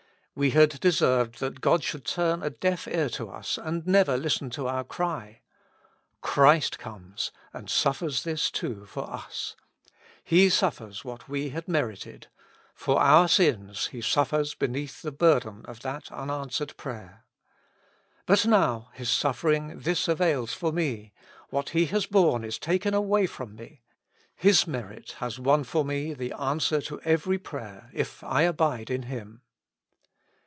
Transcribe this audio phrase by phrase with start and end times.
[0.33, 4.49] We had deserved that God should turn a deaf ear to us, and never listen
[4.51, 5.41] to our cry.
[6.21, 9.57] Christ comes, and suffers this too for us:
[10.23, 12.27] He suffers what we had merited;
[12.73, 17.25] for our sins He suffers beneath the burden of that unan swered prayer.
[18.25, 21.11] But now His suffering this avails for me:
[21.49, 23.81] what He has borne is taken away from me;
[24.37, 29.41] His merit has won forme the answer to every prayer, if I abide in Him.